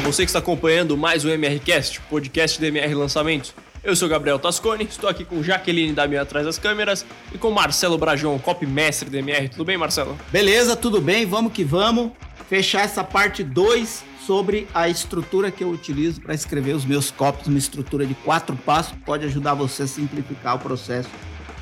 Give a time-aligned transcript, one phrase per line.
[0.00, 3.52] a você que está acompanhando mais um MRCast, podcast do MR Lançamentos.
[3.84, 7.04] Eu sou Gabriel Tascone, estou aqui com Jaqueline Damião atrás das câmeras
[7.34, 9.50] e com Marcelo Brajon, copy mestre do MR.
[9.50, 10.18] Tudo bem, Marcelo?
[10.32, 12.12] Beleza, tudo bem, vamos que vamos.
[12.48, 17.46] Fechar essa parte 2 sobre a estrutura que eu utilizo para escrever os meus copies,
[17.46, 21.10] uma estrutura de quatro passos que pode ajudar você a simplificar o processo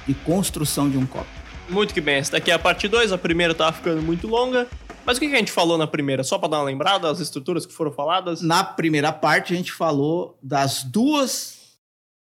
[0.06, 1.26] de construção de um copy.
[1.68, 4.68] Muito que bem, essa daqui é a parte 2, a primeira estava ficando muito longa.
[5.08, 6.22] Mas o que a gente falou na primeira?
[6.22, 8.42] Só para dar uma lembrada, as estruturas que foram faladas?
[8.42, 11.78] Na primeira parte, a gente falou das duas,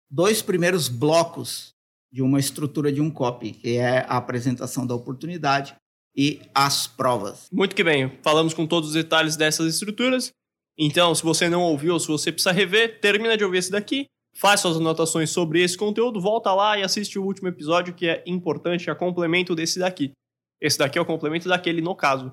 [0.10, 1.76] dois primeiros blocos
[2.12, 5.76] de uma estrutura de um copy, que é a apresentação da oportunidade
[6.18, 7.48] e as provas.
[7.52, 10.32] Muito que bem, falamos com todos os detalhes dessas estruturas.
[10.76, 14.08] Então, se você não ouviu ou se você precisa rever, termina de ouvir esse daqui,
[14.36, 18.24] faz suas anotações sobre esse conteúdo, volta lá e assiste o último episódio que é
[18.26, 20.14] importante, é complemento desse daqui.
[20.60, 22.32] Esse daqui é o complemento daquele no caso.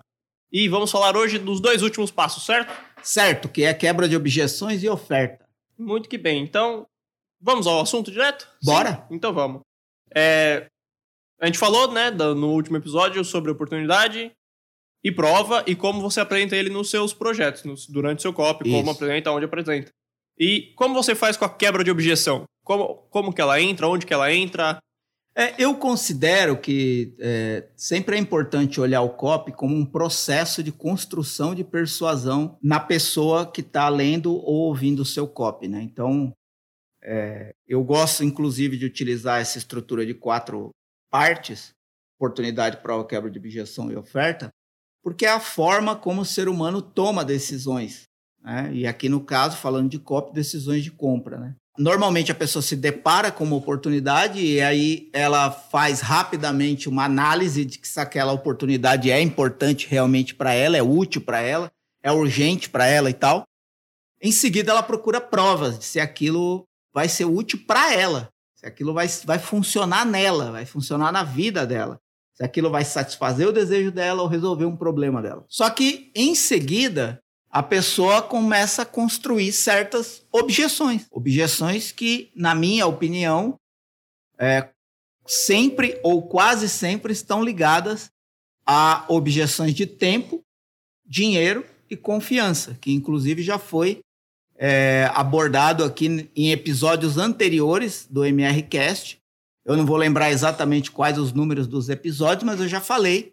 [0.51, 2.73] E vamos falar hoje dos dois últimos passos, certo?
[3.03, 5.47] Certo, que é quebra de objeções e oferta.
[5.79, 6.43] Muito que bem.
[6.43, 6.87] Então,
[7.41, 8.49] vamos ao assunto direto?
[8.63, 9.07] Bora.
[9.09, 9.17] Sim?
[9.17, 9.61] Então vamos.
[10.15, 10.67] É,
[11.41, 14.33] a gente falou, né, no último episódio sobre oportunidade
[15.05, 18.91] e prova e como você apresenta ele nos seus projetos, nos, durante seu copy, como
[18.91, 19.91] apresenta, onde apresenta.
[20.39, 22.45] E como você faz com a quebra de objeção?
[22.65, 24.79] Como, como que ela entra, onde que ela entra?
[25.39, 30.73] É, eu considero que é, sempre é importante olhar o copy como um processo de
[30.73, 35.69] construção de persuasão na pessoa que está lendo ou ouvindo o seu copy.
[35.69, 35.81] Né?
[35.81, 36.33] Então,
[37.01, 40.71] é, eu gosto, inclusive, de utilizar essa estrutura de quatro
[41.09, 41.71] partes,
[42.19, 44.49] oportunidade, prova, quebra de objeção e oferta,
[45.05, 48.09] porque é a forma como o ser humano toma decisões.
[48.43, 48.75] Né?
[48.75, 51.39] E aqui, no caso, falando de copy, decisões de compra.
[51.39, 51.55] Né?
[51.79, 57.65] Normalmente a pessoa se depara com uma oportunidade e aí ela faz rapidamente uma análise
[57.65, 61.71] de que se aquela oportunidade é importante realmente para ela, é útil para ela,
[62.03, 63.45] é urgente para ela e tal.
[64.21, 68.93] Em seguida, ela procura provas de se aquilo vai ser útil para ela, se aquilo
[68.93, 72.01] vai, vai funcionar nela, vai funcionar na vida dela,
[72.35, 75.45] se aquilo vai satisfazer o desejo dela ou resolver um problema dela.
[75.49, 81.07] Só que, em seguida, a pessoa começa a construir certas objeções.
[81.11, 83.57] Objeções que, na minha opinião,
[84.39, 84.69] é,
[85.27, 88.11] sempre ou quase sempre estão ligadas
[88.67, 90.43] a objeções de tempo,
[91.07, 94.01] dinheiro e confiança, que inclusive já foi
[94.59, 99.19] é, abordado aqui em episódios anteriores do MRCast.
[99.65, 103.33] Eu não vou lembrar exatamente quais os números dos episódios, mas eu já falei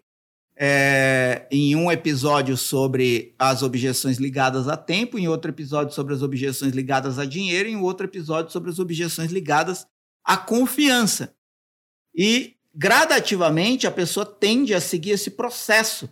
[0.56, 6.22] é, em um episódio sobre as objeções ligadas a tempo, em outro episódio sobre as
[6.22, 9.86] objeções ligadas a dinheiro, em outro episódio sobre as objeções ligadas
[10.24, 11.34] à confiança.
[12.14, 16.08] E gradativamente a pessoa tende a seguir esse processo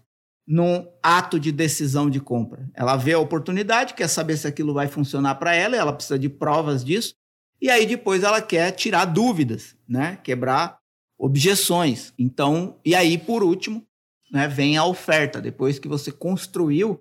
[0.46, 2.68] num ato de decisão de compra.
[2.74, 6.28] Ela vê a oportunidade, quer saber se aquilo vai funcionar para ela, ela precisa de
[6.28, 7.14] provas disso,
[7.60, 10.18] e aí depois ela quer tirar dúvidas, né?
[10.22, 10.78] Quebrar
[11.18, 12.12] objeções.
[12.18, 13.86] Então, e aí por último,
[14.34, 15.40] né, vem a oferta.
[15.40, 16.98] Depois que você construiu,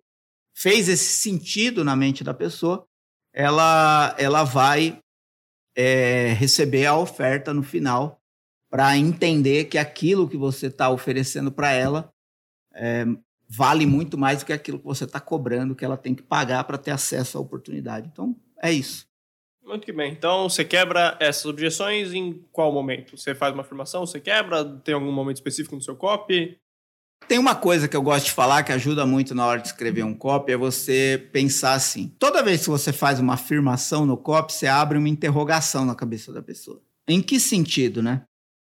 [0.56, 2.86] fez esse sentido na mente da pessoa,
[3.34, 5.00] ela, ela vai
[5.76, 8.22] é, receber a oferta no final
[8.70, 12.14] para entender que aquilo que você está oferecendo para ela
[12.76, 13.04] é,
[13.50, 16.64] vale muito mais do que aquilo que você está cobrando, que ela tem que pagar
[16.66, 18.10] para ter acesso à oportunidade.
[18.14, 19.08] Então, é isso.
[19.64, 20.12] Muito que bem.
[20.12, 23.18] Então, você quebra essas objeções em qual momento?
[23.18, 24.64] Você faz uma afirmação, você quebra?
[24.80, 26.60] Tem algum momento específico no seu copy?
[27.28, 30.04] Tem uma coisa que eu gosto de falar que ajuda muito na hora de escrever
[30.04, 32.14] um copy, é você pensar assim.
[32.20, 36.32] Toda vez que você faz uma afirmação no copy, você abre uma interrogação na cabeça
[36.34, 36.82] da pessoa.
[37.08, 38.24] Em que sentido, né?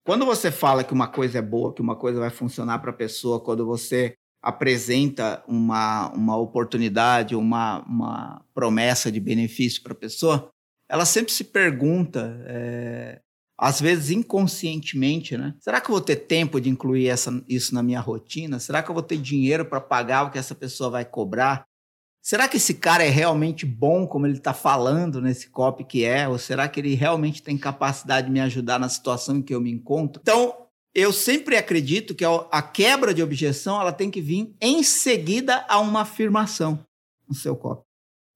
[0.05, 2.93] Quando você fala que uma coisa é boa, que uma coisa vai funcionar para a
[2.93, 10.49] pessoa, quando você apresenta uma, uma oportunidade, uma, uma promessa de benefício para a pessoa,
[10.89, 13.19] ela sempre se pergunta é,
[13.57, 15.55] às vezes inconscientemente, né?
[15.59, 18.59] Será que eu vou ter tempo de incluir essa, isso na minha rotina?
[18.59, 21.65] Será que eu vou ter dinheiro para pagar o que essa pessoa vai cobrar?
[22.21, 26.27] Será que esse cara é realmente bom como ele está falando nesse copy que é?
[26.27, 29.61] Ou será que ele realmente tem capacidade de me ajudar na situação em que eu
[29.61, 30.21] me encontro?
[30.21, 35.65] Então, eu sempre acredito que a quebra de objeção ela tem que vir em seguida
[35.69, 36.85] a uma afirmação
[37.27, 37.83] no seu copy.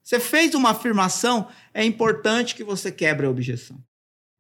[0.03, 3.77] Você fez uma afirmação, é importante que você quebre a objeção.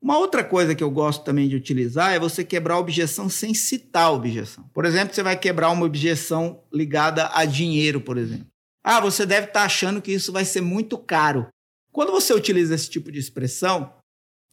[0.01, 3.53] Uma outra coisa que eu gosto também de utilizar é você quebrar a objeção sem
[3.53, 4.67] citar a objeção.
[4.73, 8.47] Por exemplo, você vai quebrar uma objeção ligada a dinheiro, por exemplo.
[8.83, 11.47] Ah, você deve estar achando que isso vai ser muito caro.
[11.91, 13.93] Quando você utiliza esse tipo de expressão,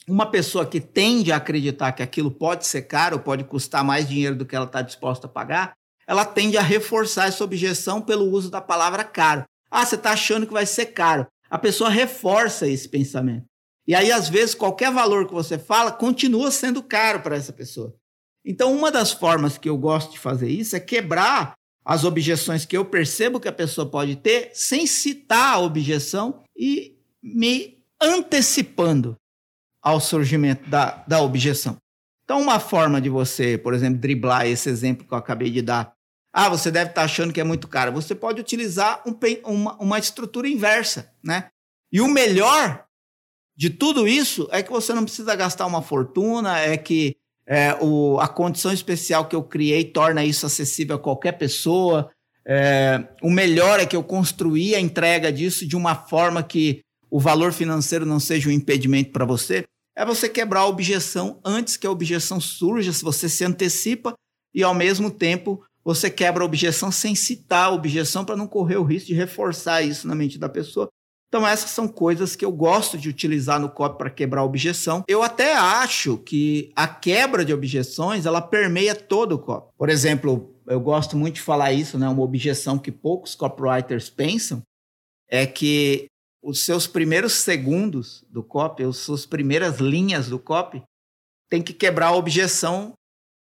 [0.07, 4.37] uma pessoa que tende a acreditar que aquilo pode ser caro, pode custar mais dinheiro
[4.37, 5.73] do que ela está disposta a pagar,
[6.07, 9.45] ela tende a reforçar essa objeção pelo uso da palavra caro.
[9.71, 11.27] Ah, você está achando que vai ser caro.
[11.49, 13.48] A pessoa reforça esse pensamento.
[13.89, 17.97] E aí, às vezes, qualquer valor que você fala continua sendo caro para essa pessoa.
[18.45, 22.77] Então, uma das formas que eu gosto de fazer isso é quebrar as objeções que
[22.77, 29.17] eu percebo que a pessoa pode ter, sem citar a objeção e me antecipando
[29.83, 31.79] ao surgimento da, da objeção.
[32.25, 35.95] Então, uma forma de você, por exemplo, driblar esse exemplo que eu acabei de dar.
[36.31, 37.93] Ah, você deve estar achando que é muito caro.
[37.93, 39.19] Você pode utilizar um,
[39.51, 41.49] uma, uma estrutura inversa, né?
[41.91, 42.87] E o melhor
[43.59, 48.17] de tudo isso é que você não precisa gastar uma fortuna, é que é, o,
[48.21, 52.09] a condição especial que eu criei torna isso acessível a qualquer pessoa.
[52.47, 57.19] É, o melhor é que eu construí a entrega disso de uma forma que o
[57.19, 59.65] valor financeiro não seja um impedimento para você.
[59.97, 64.15] É você quebrar a objeção antes que a objeção surja, se você se antecipa
[64.55, 68.77] e, ao mesmo tempo, você quebra a objeção sem citar a objeção para não correr
[68.77, 70.89] o risco de reforçar isso na mente da pessoa
[71.29, 75.05] então, essas são coisas que eu gosto de utilizar no copy para quebrar objeção.
[75.07, 79.71] Eu até acho que a quebra de objeções ela permeia todo o copy.
[79.77, 82.09] Por exemplo, eu gosto muito de falar isso, né?
[82.09, 84.63] Uma objeção que poucos copywriters pensam
[85.29, 86.07] é que
[86.43, 90.83] os seus primeiros segundos do copy, as suas primeiras linhas do copy,
[91.51, 92.95] tem que quebrar a objeção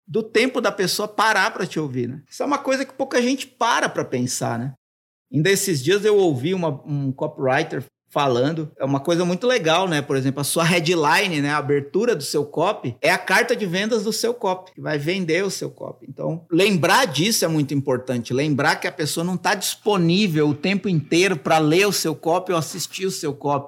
[0.07, 2.23] do tempo da pessoa parar para te ouvir, né?
[2.27, 4.73] Isso é uma coisa que pouca gente para para pensar, né?
[5.33, 7.83] Ainda esses dias eu ouvi uma, um copywriter
[8.15, 10.01] falando, é uma coisa muito legal, né?
[10.01, 13.65] Por exemplo, a sua headline, né, a abertura do seu copy é a carta de
[13.65, 16.05] vendas do seu copy, que vai vender o seu copy.
[16.07, 20.87] Então, lembrar disso é muito importante, lembrar que a pessoa não está disponível o tempo
[20.87, 23.67] inteiro para ler o seu copy ou assistir o seu copy.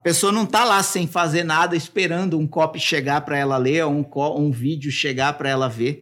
[0.00, 3.84] A pessoa não está lá sem fazer nada, esperando um copy chegar para ela ler
[3.84, 4.06] ou um,
[4.38, 6.00] um vídeo chegar para ela ver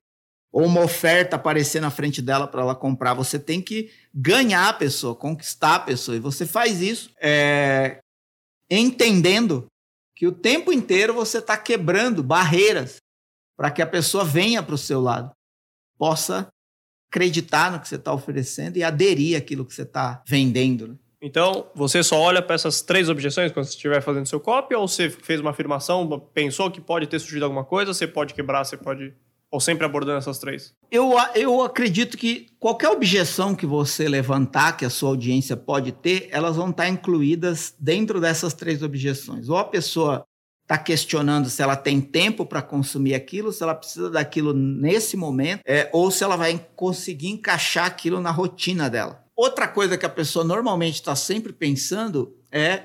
[0.52, 3.14] ou uma oferta aparecer na frente dela para ela comprar.
[3.14, 6.16] Você tem que ganhar a pessoa, conquistar a pessoa.
[6.16, 8.00] E você faz isso é,
[8.70, 9.66] entendendo
[10.14, 12.98] que o tempo inteiro você está quebrando barreiras
[13.56, 15.32] para que a pessoa venha para o seu lado,
[15.98, 16.48] possa
[17.10, 20.88] acreditar no que você está oferecendo e aderir àquilo que você está vendendo.
[20.88, 20.94] Né?
[21.20, 24.88] Então, você só olha para essas três objeções quando você estiver fazendo seu copy, ou
[24.88, 28.76] você fez uma afirmação, pensou que pode ter surgido alguma coisa, você pode quebrar, você
[28.76, 29.14] pode
[29.52, 30.74] ou sempre abordando essas três?
[30.90, 36.28] Eu, eu acredito que qualquer objeção que você levantar, que a sua audiência pode ter,
[36.32, 39.50] elas vão estar incluídas dentro dessas três objeções.
[39.50, 40.24] Ou a pessoa
[40.62, 45.60] está questionando se ela tem tempo para consumir aquilo, se ela precisa daquilo nesse momento,
[45.66, 49.22] é, ou se ela vai conseguir encaixar aquilo na rotina dela.
[49.36, 52.84] Outra coisa que a pessoa normalmente está sempre pensando é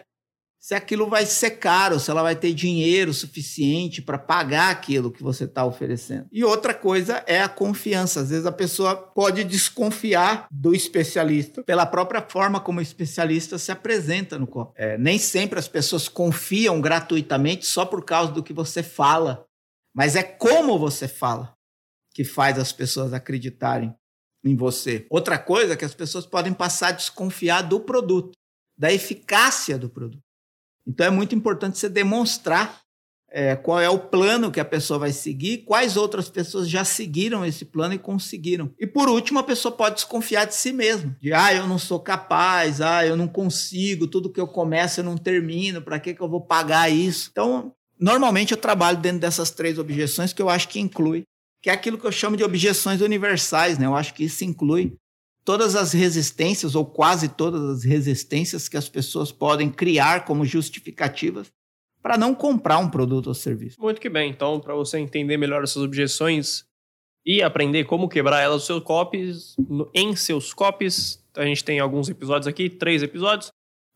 [0.68, 5.24] se aquilo vai ser caro, se ela vai ter dinheiro suficiente para pagar aquilo que
[5.24, 6.28] você está oferecendo.
[6.30, 8.20] E outra coisa é a confiança.
[8.20, 13.72] Às vezes a pessoa pode desconfiar do especialista pela própria forma como o especialista se
[13.72, 14.74] apresenta no copo.
[14.76, 19.46] É, nem sempre as pessoas confiam gratuitamente só por causa do que você fala,
[19.96, 21.54] mas é como você fala
[22.14, 23.96] que faz as pessoas acreditarem
[24.44, 25.08] em você.
[25.10, 28.34] Outra coisa é que as pessoas podem passar a desconfiar do produto,
[28.78, 30.27] da eficácia do produto.
[30.88, 32.82] Então é muito importante você demonstrar
[33.30, 37.46] é, qual é o plano que a pessoa vai seguir, quais outras pessoas já seguiram
[37.46, 38.72] esse plano e conseguiram.
[38.80, 42.00] E por último, a pessoa pode desconfiar de si mesma, de ah, eu não sou
[42.00, 46.22] capaz, ah, eu não consigo, tudo que eu começo eu não termino, para que, que
[46.22, 47.30] eu vou pagar isso?
[47.32, 51.24] Então, normalmente eu trabalho dentro dessas três objeções que eu acho que inclui,
[51.62, 53.86] que é aquilo que eu chamo de objeções universais, né?
[53.86, 54.96] Eu acho que isso inclui
[55.48, 61.48] todas as resistências, ou quase todas as resistências que as pessoas podem criar como justificativas
[62.04, 63.80] para não comprar um produto ou serviço.
[63.80, 64.30] Muito que bem.
[64.30, 66.66] Então, para você entender melhor essas objeções
[67.26, 69.56] e aprender como quebrar elas seus copies,
[69.94, 73.50] em seus copies, a gente tem alguns episódios aqui, três episódios,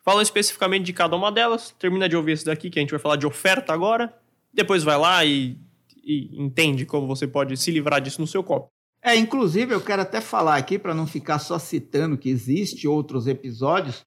[0.05, 1.75] falam especificamente de cada uma delas.
[1.77, 4.17] Termina de ouvir esse daqui, que a gente vai falar de oferta agora.
[4.53, 5.57] Depois vai lá e,
[6.01, 8.69] e entende como você pode se livrar disso no seu copy.
[9.03, 13.25] É, inclusive eu quero até falar aqui, para não ficar só citando que existe outros
[13.25, 14.01] episódios,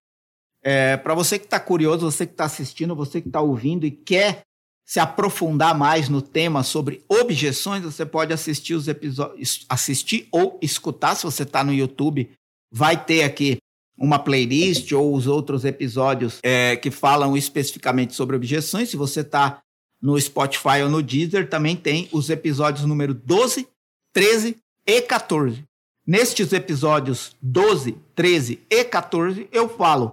[0.63, 3.91] é, para você que está curioso, você que está assistindo, você que está ouvindo e
[3.91, 4.43] quer
[4.87, 11.15] se aprofundar mais no tema sobre objeções, você pode assistir os episódios, assistir ou escutar,
[11.17, 12.31] se você está no YouTube,
[12.71, 13.59] vai ter aqui
[13.97, 18.91] uma playlist ou os outros episódios é, que falam especificamente sobre objeções.
[18.91, 19.61] Se você está
[20.01, 23.67] no Spotify ou no Deezer, também tem os episódios número 12,
[24.13, 25.65] 13 e 14.
[26.07, 30.13] Nestes episódios 12, 13 e 14, eu falo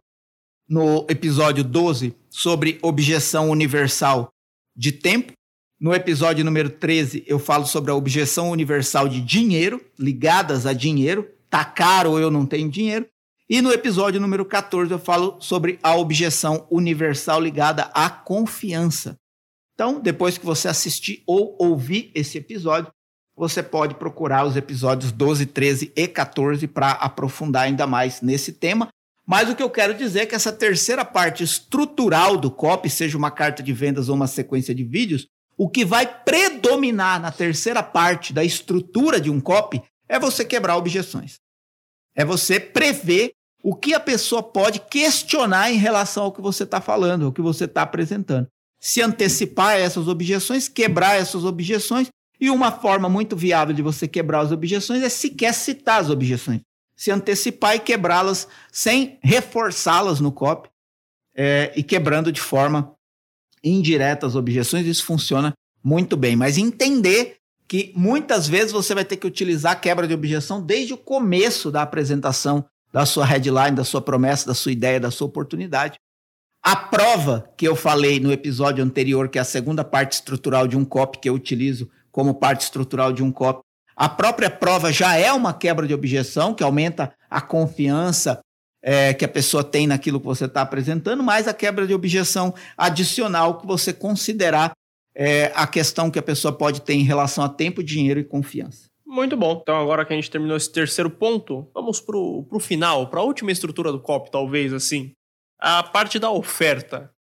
[0.68, 4.30] no episódio 12 sobre objeção universal
[4.76, 5.34] de tempo.
[5.80, 11.30] No episódio número 13, eu falo sobre a objeção universal de dinheiro, ligadas a dinheiro.
[11.50, 13.06] Tá caro ou eu não tenho dinheiro.
[13.50, 19.18] E no episódio número 14 eu falo sobre a objeção universal ligada à confiança.
[19.74, 22.90] Então, depois que você assistir ou ouvir esse episódio,
[23.42, 28.88] você pode procurar os episódios 12, 13 e 14 para aprofundar ainda mais nesse tema.
[29.26, 33.18] Mas o que eu quero dizer é que essa terceira parte estrutural do copy, seja
[33.18, 35.26] uma carta de vendas ou uma sequência de vídeos,
[35.58, 40.78] o que vai predominar na terceira parte da estrutura de um copy é você quebrar
[40.78, 41.40] objeções.
[42.16, 43.32] É você prever
[43.64, 47.42] o que a pessoa pode questionar em relação ao que você está falando, ao que
[47.42, 48.48] você está apresentando.
[48.80, 52.08] Se antecipar essas objeções, quebrar essas objeções,
[52.42, 56.62] e uma forma muito viável de você quebrar as objeções é sequer citar as objeções.
[56.96, 60.68] Se antecipar e quebrá-las sem reforçá-las no copy
[61.36, 62.94] é, e quebrando de forma
[63.64, 66.36] indireta as objeções, isso funciona muito bem.
[66.36, 70.94] Mas entender que muitas vezes você vai ter que utilizar a quebra de objeção desde
[70.94, 75.28] o começo da apresentação da sua headline, da sua promessa, da sua ideia, da sua
[75.28, 75.98] oportunidade.
[76.64, 80.76] A prova que eu falei no episódio anterior, que é a segunda parte estrutural de
[80.76, 83.62] um copy que eu utilizo como parte estrutural de um copy,
[83.96, 88.40] a própria prova já é uma quebra de objeção, que aumenta a confiança
[88.82, 92.54] é, que a pessoa tem naquilo que você está apresentando, mais a quebra de objeção
[92.76, 94.72] adicional que você considerar
[95.14, 98.86] é, a questão que a pessoa pode ter em relação a tempo, dinheiro e confiança.
[99.06, 99.60] Muito bom.
[99.62, 103.24] Então, agora que a gente terminou esse terceiro ponto, vamos pro, pro final, para a
[103.24, 105.12] última estrutura do COP, talvez, assim.
[105.60, 107.12] A parte da oferta.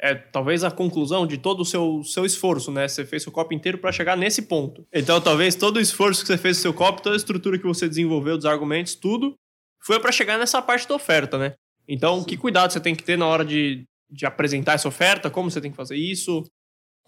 [0.00, 2.86] É talvez a conclusão de todo o seu, seu esforço, né?
[2.86, 4.86] Você fez seu COP inteiro para chegar nesse ponto.
[4.92, 7.66] Então, talvez todo o esforço que você fez no seu COP, toda a estrutura que
[7.66, 9.34] você desenvolveu, dos argumentos, tudo,
[9.82, 11.54] foi para chegar nessa parte da oferta, né?
[11.88, 12.26] Então, Sim.
[12.26, 15.60] que cuidado você tem que ter na hora de, de apresentar essa oferta, como você
[15.60, 16.44] tem que fazer isso,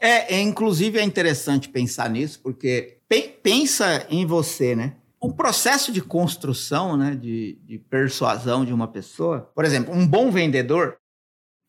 [0.01, 4.95] é, é, inclusive é interessante pensar nisso, porque pe pensa em você, né?
[5.21, 10.31] O processo de construção, né, de, de persuasão de uma pessoa, por exemplo, um bom
[10.31, 10.97] vendedor,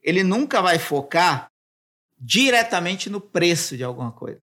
[0.10, 1.48] ele nunca vai focar
[2.20, 4.40] diretamente no preço de alguma coisa.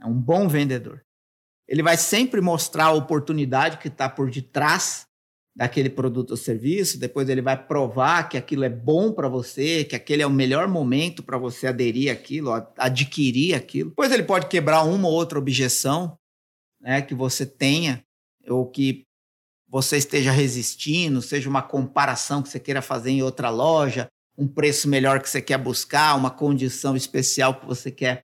[0.00, 1.02] É um bom vendedor.
[1.68, 5.06] Ele vai sempre mostrar a oportunidade que está por detrás
[5.54, 9.94] daquele produto ou serviço, depois ele vai provar que aquilo é bom para você, que
[9.94, 13.90] aquele é o melhor momento para você aderir àquilo, adquirir aquilo.
[13.90, 16.16] Depois ele pode quebrar uma ou outra objeção
[16.80, 18.02] né, que você tenha,
[18.48, 19.04] ou que
[19.68, 24.08] você esteja resistindo, seja uma comparação que você queira fazer em outra loja,
[24.40, 28.22] um preço melhor que você quer buscar, uma condição especial que você quer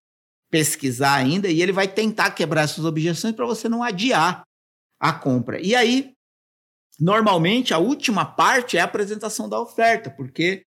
[0.51, 4.43] pesquisar ainda, e ele vai tentar quebrar essas objeções para você não adiar
[4.99, 5.61] a compra.
[5.61, 6.17] E aí
[6.99, 10.63] Normalmente, a última parte é a apresentação da oferta, porque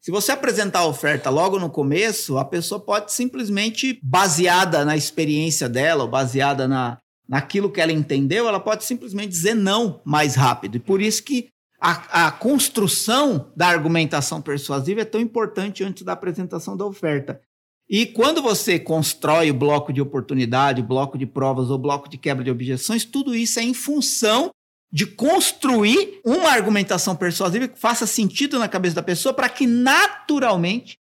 [0.00, 5.68] se você apresentar a oferta logo no começo, a pessoa pode simplesmente, baseada na experiência
[5.68, 6.98] dela, ou baseada na,
[7.28, 10.76] naquilo que ela entendeu, ela pode simplesmente dizer não mais rápido.
[10.76, 11.48] E por isso que
[11.80, 17.40] a, a construção da argumentação persuasiva é tão importante antes da apresentação da oferta.
[17.88, 22.42] E quando você constrói o bloco de oportunidade, bloco de provas ou bloco de quebra
[22.42, 24.50] de objeções, tudo isso é em função
[24.90, 30.98] de construir uma argumentação persuasiva que faça sentido na cabeça da pessoa para que naturalmente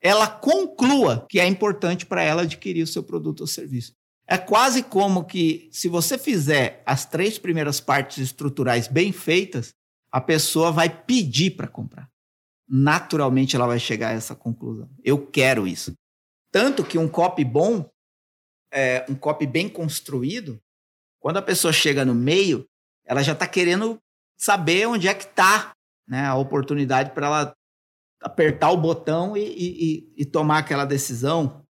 [0.00, 3.94] ela conclua que é importante para ela adquirir o seu produto ou serviço.
[4.26, 9.74] É quase como que se você fizer as três primeiras partes estruturais bem feitas,
[10.12, 12.08] a pessoa vai pedir para comprar.
[12.68, 14.90] Naturalmente ela vai chegar a essa conclusão.
[15.02, 15.94] Eu quero isso.
[16.52, 17.90] Tanto que um copy bom,
[18.70, 20.60] é, um copy bem construído,
[21.18, 22.66] quando a pessoa chega no meio,
[23.06, 23.98] ela já está querendo
[24.36, 25.72] saber onde é que está
[26.06, 27.56] né, a oportunidade para ela
[28.20, 31.64] apertar o botão e, e, e, tomar aquela decisão.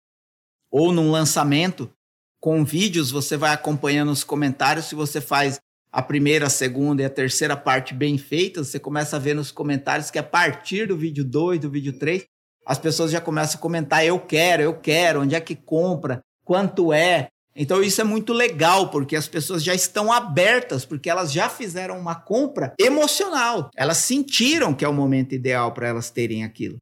[0.71, 1.91] Ou num lançamento,
[2.39, 4.85] com vídeos, você vai acompanhando os comentários.
[4.85, 5.59] Se você faz
[5.91, 9.51] a primeira, a segunda e a terceira parte bem feitas, você começa a ver nos
[9.51, 12.23] comentários que a partir do vídeo 2, do vídeo 3,
[12.65, 16.93] as pessoas já começam a comentar: eu quero, eu quero, onde é que compra, quanto
[16.93, 17.27] é.
[17.55, 21.99] Então isso é muito legal, porque as pessoas já estão abertas, porque elas já fizeram
[21.99, 23.69] uma compra emocional.
[23.75, 26.77] Elas sentiram que é o momento ideal para elas terem aquilo.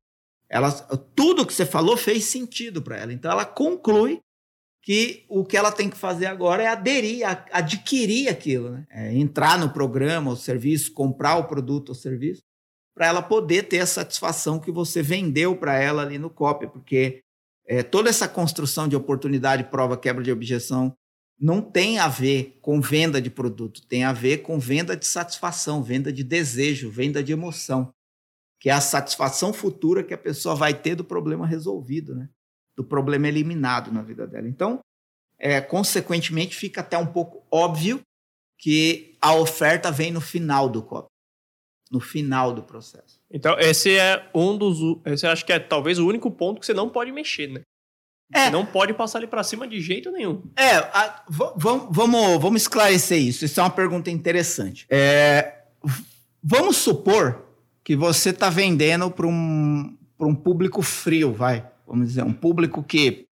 [0.50, 0.86] Elas,
[1.16, 3.14] tudo que você falou fez sentido para ela.
[3.14, 4.20] Então ela conclui
[4.88, 8.86] que o que ela tem que fazer agora é aderir, adquirir aquilo, né?
[8.90, 12.42] É entrar no programa, o serviço, comprar o produto ou serviço,
[12.96, 17.20] para ela poder ter a satisfação que você vendeu para ela ali no copy, porque
[17.68, 20.96] é, toda essa construção de oportunidade, prova, quebra de objeção,
[21.38, 25.84] não tem a ver com venda de produto, tem a ver com venda de satisfação,
[25.84, 27.94] venda de desejo, venda de emoção,
[28.58, 32.30] que é a satisfação futura que a pessoa vai ter do problema resolvido, né?
[32.78, 34.48] Do problema eliminado na vida dela.
[34.48, 34.80] Então,
[35.40, 38.00] é, consequentemente, fica até um pouco óbvio
[38.60, 41.08] que a oferta vem no final do copo.
[41.92, 43.18] no final do processo.
[43.32, 44.78] Então, esse é um dos.
[45.06, 47.62] Esse acho que é talvez o único ponto que você não pode mexer, né?
[48.34, 48.46] É.
[48.46, 50.44] Você não pode passar ali para cima de jeito nenhum.
[50.58, 50.82] É,
[51.30, 53.46] vamos, vamos esclarecer isso.
[53.46, 54.86] Isso é uma pergunta interessante.
[54.90, 55.62] É,
[56.44, 57.46] vamos supor
[57.86, 61.66] que você está vendendo para um, um público frio, vai.
[61.88, 63.26] Vamos dizer, um público que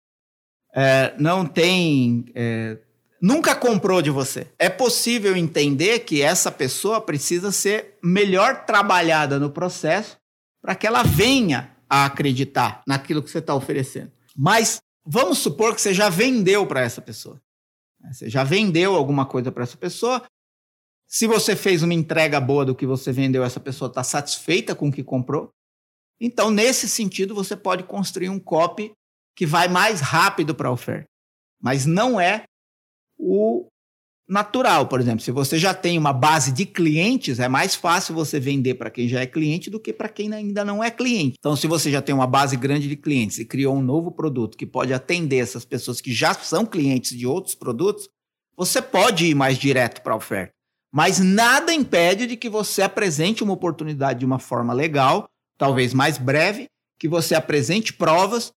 [0.76, 2.26] é, não tem.
[2.36, 2.78] É,
[3.22, 4.48] nunca comprou de você.
[4.60, 10.18] É possível entender que essa pessoa precisa ser melhor trabalhada no processo
[10.62, 14.12] para que ela venha a acreditar naquilo que você está oferecendo.
[14.36, 17.42] Mas vamos supor que você já vendeu para essa pessoa.
[18.12, 20.24] Você já vendeu alguma coisa para essa pessoa.
[21.08, 24.90] Se você fez uma entrega boa do que você vendeu, essa pessoa está satisfeita com
[24.90, 25.54] o que comprou.
[26.26, 28.94] Então, nesse sentido, você pode construir um copy
[29.36, 31.04] que vai mais rápido para a oferta.
[31.62, 32.46] Mas não é
[33.20, 33.68] o
[34.26, 35.20] natural, por exemplo.
[35.20, 39.06] Se você já tem uma base de clientes, é mais fácil você vender para quem
[39.06, 41.36] já é cliente do que para quem ainda não é cliente.
[41.38, 44.58] Então, se você já tem uma base grande de clientes e criou um novo produto
[44.58, 48.08] que pode atender essas pessoas que já são clientes de outros produtos,
[48.56, 50.54] você pode ir mais direto para a oferta.
[50.90, 55.28] Mas nada impede de que você apresente uma oportunidade de uma forma legal,
[55.64, 56.68] talvez mais breve,
[57.00, 58.52] que você apresente provas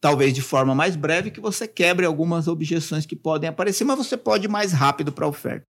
[0.00, 4.16] talvez de forma mais breve, que você quebre algumas objeções que podem aparecer, mas você
[4.16, 5.64] pode ir mais rápido para a oferta.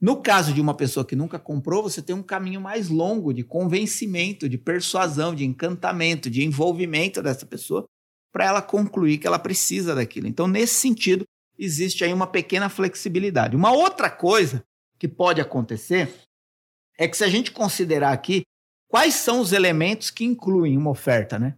[0.00, 3.42] No caso de uma pessoa que nunca comprou, você tem um caminho mais longo de
[3.42, 7.84] convencimento, de persuasão, de encantamento, de envolvimento dessa pessoa
[8.32, 10.28] para ela concluir que ela precisa daquilo.
[10.28, 11.24] Então, nesse sentido,
[11.58, 13.56] existe aí uma pequena flexibilidade.
[13.56, 14.62] Uma outra coisa
[15.00, 16.14] que pode acontecer
[16.96, 18.44] é que se a gente considerar aqui
[18.96, 21.54] quais são os elementos que incluem uma oferta, né?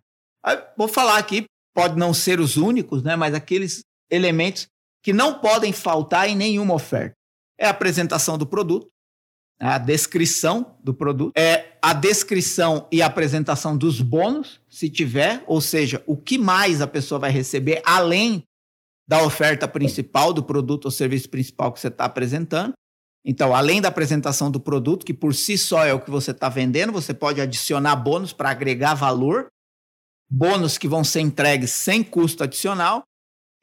[0.76, 4.66] vou falar aqui pode não ser os únicos, né, mas aqueles elementos
[5.04, 7.14] que não podem faltar em nenhuma oferta.
[7.56, 8.88] É a apresentação do produto,
[9.60, 15.60] a descrição do produto, é a descrição e a apresentação dos bônus, se tiver, ou
[15.60, 18.42] seja, o que mais a pessoa vai receber além
[19.08, 22.72] da oferta principal do produto ou serviço principal que você está apresentando.
[23.24, 26.48] Então, além da apresentação do produto, que por si só é o que você está
[26.48, 29.48] vendendo, você pode adicionar bônus para agregar valor
[30.28, 33.02] bônus que vão ser entregues sem custo adicional.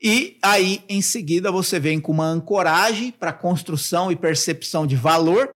[0.01, 5.49] E aí, em seguida, você vem com uma ancoragem para construção e percepção de valor.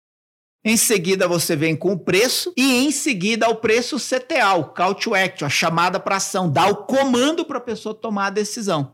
[0.64, 2.54] Em seguida, você vem com o preço.
[2.56, 6.68] E em seguida, o preço CTA, o call to action, a chamada para ação, dá
[6.68, 8.94] o comando para a pessoa tomar a decisão.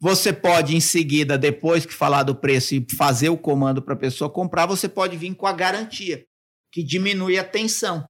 [0.00, 3.98] Você pode, em seguida, depois que falar do preço e fazer o comando para a
[3.98, 6.24] pessoa comprar, você pode vir com a garantia,
[6.72, 8.04] que diminui a tensão.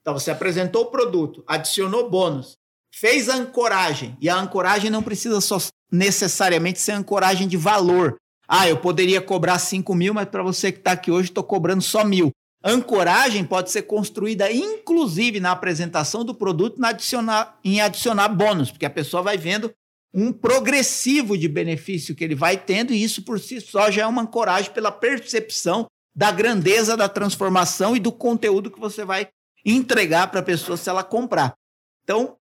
[0.00, 2.56] Então, você apresentou o produto, adicionou bônus,
[2.94, 5.58] fez a ancoragem, e a ancoragem não precisa só
[5.90, 8.16] necessariamente ser ancoragem de valor.
[8.46, 11.82] Ah, eu poderia cobrar 5 mil, mas para você que está aqui hoje, estou cobrando
[11.82, 12.30] só mil.
[12.64, 18.86] Ancoragem pode ser construída, inclusive, na apresentação do produto na adicionar, em adicionar bônus, porque
[18.86, 19.72] a pessoa vai vendo
[20.12, 24.06] um progressivo de benefício que ele vai tendo, e isso por si só já é
[24.06, 29.28] uma ancoragem pela percepção da grandeza da transformação e do conteúdo que você vai
[29.64, 31.54] entregar para a pessoa se ela comprar.
[32.02, 32.38] Então,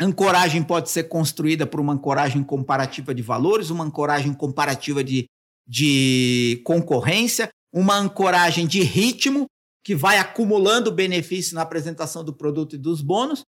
[0.00, 5.26] Ancoragem pode ser construída por uma ancoragem comparativa de valores, uma ancoragem comparativa de,
[5.66, 9.46] de concorrência, uma ancoragem de ritmo,
[9.84, 13.44] que vai acumulando benefício na apresentação do produto e dos bônus,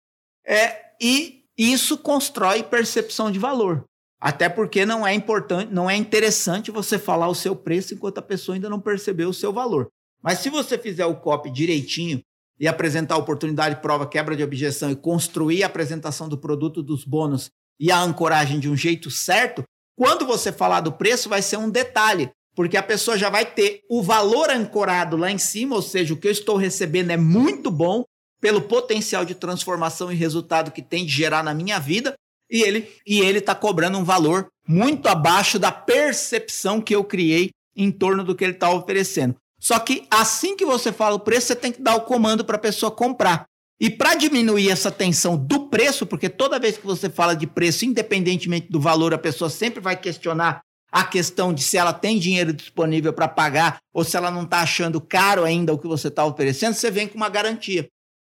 [0.46, 3.84] é, e isso constrói percepção de valor.
[4.20, 8.22] Até porque não é importante, não é interessante você falar o seu preço enquanto a
[8.22, 9.88] pessoa ainda não percebeu o seu valor.
[10.22, 12.22] Mas se você fizer o copy direitinho,
[12.58, 17.50] e apresentar oportunidade, prova, quebra de objeção e construir a apresentação do produto dos bônus
[17.78, 19.64] e a ancoragem de um jeito certo,
[19.96, 23.80] quando você falar do preço, vai ser um detalhe, porque a pessoa já vai ter
[23.90, 27.70] o valor ancorado lá em cima, ou seja, o que eu estou recebendo é muito
[27.70, 28.04] bom
[28.44, 32.12] pelo potencial de transformação e resultado que tem de gerar na minha vida,
[32.50, 37.52] e ele e ele está cobrando um valor muito abaixo da percepção que eu criei
[37.74, 39.34] em torno do que ele está oferecendo.
[39.58, 42.56] Só que assim que você fala o preço, você tem que dar o comando para
[42.56, 43.46] a pessoa comprar.
[43.80, 47.86] E para diminuir essa tensão do preço, porque toda vez que você fala de preço,
[47.86, 50.60] independentemente do valor, a pessoa sempre vai questionar
[50.92, 54.60] a questão de se ela tem dinheiro disponível para pagar ou se ela não está
[54.60, 57.88] achando caro ainda o que você está oferecendo, você vem com uma garantia.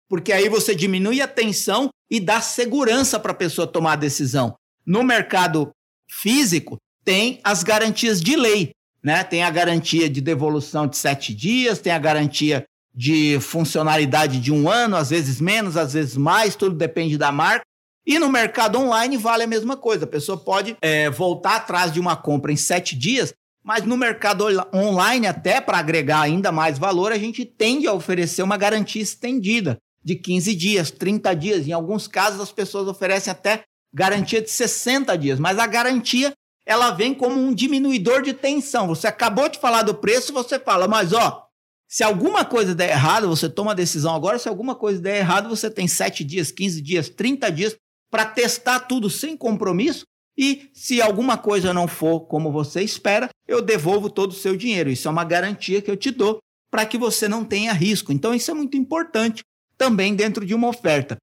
[0.09, 4.55] Porque aí você diminui a tensão e dá segurança para a pessoa tomar a decisão.
[4.87, 5.71] No mercado
[6.09, 8.73] físico, tem as garantias de lei
[9.05, 9.23] né?
[9.23, 12.65] Tem a garantia de devolução de sete dias, tem a garantia
[12.95, 17.67] de funcionalidade de um ano, às vezes menos, às vezes mais, tudo depende da marca.
[18.07, 20.05] E no mercado online vale a mesma coisa.
[20.05, 24.45] A pessoa pode é, voltar atrás de uma compra em sete dias, Mas no mercado
[24.75, 29.79] online, até para agregar ainda mais valor, a gente tende a oferecer uma garantia estendida
[30.05, 31.67] de 15 dias, 30 dias.
[31.67, 33.63] Em alguns casos, as pessoas oferecem até
[33.93, 35.39] garantia de 60 dias.
[35.39, 36.33] Mas a garantia
[36.67, 38.89] ela vem como um diminuidor de tensão.
[38.89, 41.47] Você acabou de falar do preço, você fala, mas ó,
[41.89, 44.39] se alguma coisa der errado, você toma a decisão agora.
[44.39, 47.77] Se alguma coisa der errado, você tem 7 dias, 15 dias, 30 dias
[48.11, 50.05] para testar tudo sem compromisso.
[50.37, 54.91] E se alguma coisa não for como você espera, eu devolvo todo o seu dinheiro.
[54.91, 56.39] Isso é uma garantia que eu te dou
[56.71, 58.13] para que você não tenha risco.
[58.13, 59.45] Então, isso é muito importante
[59.77, 61.17] também dentro de uma oferta.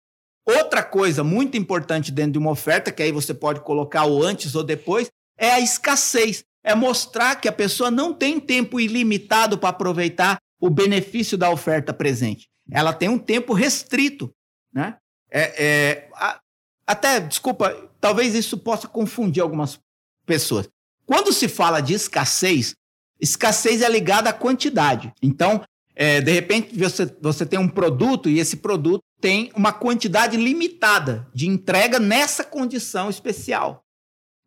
[0.46, 4.56] Outra coisa muito importante dentro de uma oferta, que aí você pode colocar o antes
[4.56, 6.44] ou depois, é a escassez.
[6.64, 11.92] É mostrar que a pessoa não tem tempo ilimitado para aproveitar o benefício da oferta
[11.92, 12.48] presente.
[12.72, 14.32] Ela tem um tempo restrito.
[14.72, 14.96] Né?
[15.30, 16.40] É, é, a,
[16.86, 19.80] até, desculpa, talvez isso possa confundir algumas
[20.26, 20.70] pessoas.
[21.06, 22.76] Quando se fala de escassez,
[23.20, 25.12] escassez é ligada à quantidade.
[25.22, 25.64] Então,
[25.96, 31.28] é, de repente, você, você tem um produto e esse produto tem uma quantidade limitada
[31.34, 33.84] de entrega nessa condição especial.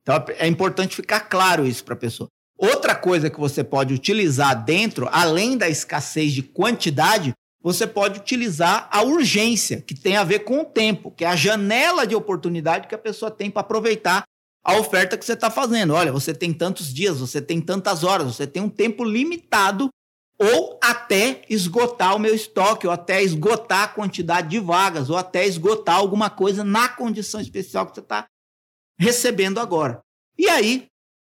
[0.03, 2.29] Então é importante ficar claro isso para a pessoa.
[2.59, 8.89] Outra coisa que você pode utilizar dentro, além da escassez de quantidade, você pode utilizar
[8.93, 12.87] a urgência, que tem a ver com o tempo, que é a janela de oportunidade
[12.87, 14.25] que a pessoa tem para aproveitar
[14.63, 15.95] a oferta que você está fazendo.
[15.95, 19.89] Olha, você tem tantos dias, você tem tantas horas, você tem um tempo limitado,
[20.39, 25.47] ou até esgotar o meu estoque, ou até esgotar a quantidade de vagas, ou até
[25.47, 28.27] esgotar alguma coisa na condição especial que você está
[28.99, 30.01] recebendo agora.
[30.37, 30.89] E aí,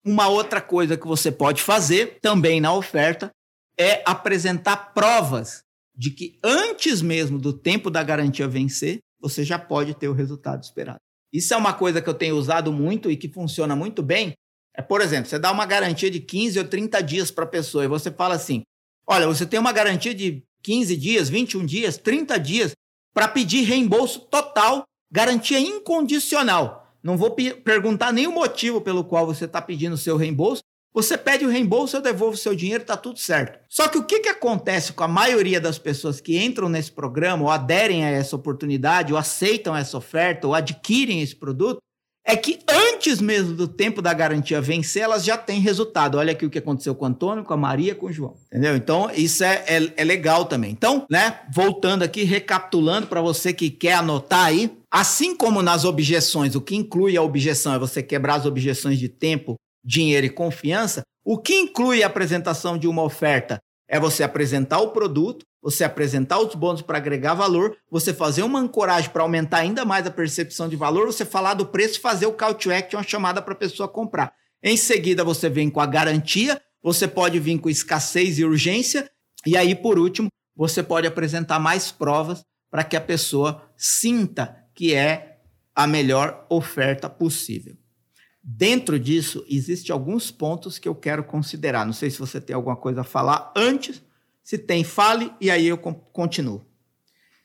[0.05, 3.31] uma outra coisa que você pode fazer também na oferta
[3.77, 5.63] é apresentar provas
[5.95, 10.63] de que antes mesmo do tempo da garantia vencer, você já pode ter o resultado
[10.63, 10.99] esperado.
[11.31, 14.33] Isso é uma coisa que eu tenho usado muito e que funciona muito bem.
[14.75, 17.83] É, por exemplo, você dá uma garantia de 15 ou 30 dias para a pessoa
[17.83, 18.63] e você fala assim:
[19.11, 22.71] olha, você tem uma garantia de 15 dias, 21 dias, 30 dias
[23.13, 26.87] para pedir reembolso total, garantia incondicional.
[27.03, 30.61] Não vou perguntar o motivo pelo qual você está pedindo o seu reembolso.
[30.93, 33.59] Você pede o reembolso, eu devolvo o seu dinheiro, está tudo certo.
[33.69, 37.43] Só que o que, que acontece com a maioria das pessoas que entram nesse programa,
[37.43, 41.79] ou aderem a essa oportunidade, ou aceitam essa oferta, ou adquirem esse produto,
[42.25, 46.17] é que antes mesmo do tempo da garantia vencer, elas já têm resultado.
[46.17, 48.37] Olha aqui o que aconteceu com o Antônio, com a Maria, com o João.
[48.47, 48.75] Entendeu?
[48.75, 50.71] Então, isso é, é, é legal também.
[50.71, 56.55] Então, né, voltando aqui, recapitulando para você que quer anotar aí, assim como nas objeções,
[56.55, 61.01] o que inclui a objeção é você quebrar as objeções de tempo, dinheiro e confiança,
[61.25, 66.39] o que inclui a apresentação de uma oferta é você apresentar o produto, você apresentar
[66.39, 70.67] os bônus para agregar valor, você fazer uma ancoragem para aumentar ainda mais a percepção
[70.67, 73.53] de valor, você falar do preço e fazer o call to action, uma chamada para
[73.53, 74.33] a pessoa comprar.
[74.63, 79.09] Em seguida, você vem com a garantia, você pode vir com escassez e urgência,
[79.45, 84.93] e aí, por último, você pode apresentar mais provas para que a pessoa sinta que
[84.93, 85.39] é
[85.75, 87.75] a melhor oferta possível.
[88.43, 91.85] Dentro disso, existem alguns pontos que eu quero considerar.
[91.85, 94.01] Não sei se você tem alguma coisa a falar antes
[94.51, 96.61] se tem, fale e aí eu continuo.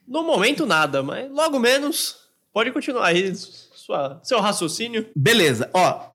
[0.05, 2.17] No momento, nada, mas logo menos,
[2.51, 5.09] pode continuar aí sua, seu raciocínio.
[5.15, 6.09] Beleza, ó.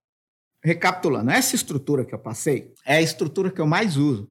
[0.62, 4.26] Recapitulando, essa estrutura que eu passei é a estrutura que eu mais uso.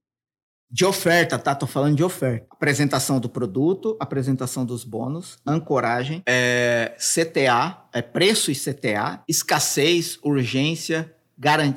[0.69, 1.55] De oferta, tá?
[1.55, 2.45] Tô falando de oferta.
[2.51, 11.11] Apresentação do produto, apresentação dos bônus, ancoragem, é, CTA, é preço e CTA, escassez, urgência,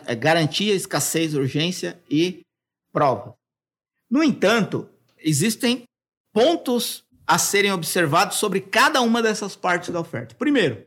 [0.06, 2.42] é, garantia, escassez, urgência e
[2.92, 3.34] prova.
[4.14, 5.82] No entanto, existem
[6.32, 10.36] pontos a serem observados sobre cada uma dessas partes da oferta.
[10.36, 10.84] Primeiro,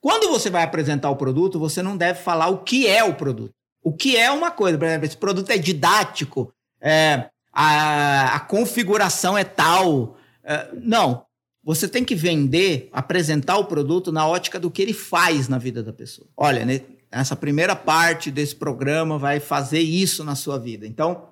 [0.00, 3.50] quando você vai apresentar o produto, você não deve falar o que é o produto.
[3.82, 9.36] O que é uma coisa, por exemplo, esse produto é didático, é, a, a, configuração
[9.36, 10.16] é tal.
[10.44, 11.24] É, não.
[11.64, 15.82] Você tem que vender, apresentar o produto na ótica do que ele faz na vida
[15.82, 16.28] da pessoa.
[16.36, 20.86] Olha, né, essa primeira parte desse programa vai fazer isso na sua vida.
[20.86, 21.28] Então,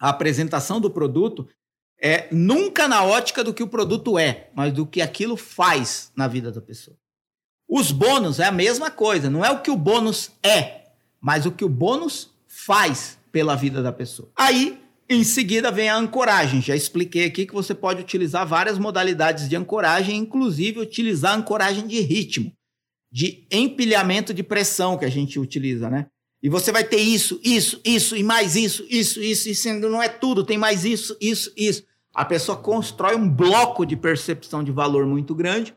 [0.00, 1.48] a apresentação do produto
[2.00, 6.28] é nunca na ótica do que o produto é, mas do que aquilo faz na
[6.28, 6.96] vida da pessoa.
[7.68, 10.84] Os bônus é a mesma coisa, não é o que o bônus é,
[11.20, 14.30] mas o que o bônus faz pela vida da pessoa.
[14.36, 16.62] Aí, em seguida, vem a ancoragem.
[16.62, 22.00] Já expliquei aqui que você pode utilizar várias modalidades de ancoragem, inclusive utilizar ancoragem de
[22.00, 22.52] ritmo,
[23.12, 26.06] de empilhamento de pressão que a gente utiliza, né?
[26.42, 30.08] E você vai ter isso, isso, isso, e mais isso, isso, isso, isso, não é
[30.08, 31.82] tudo, tem mais isso, isso, isso.
[32.14, 35.74] A pessoa constrói um bloco de percepção de valor muito grande,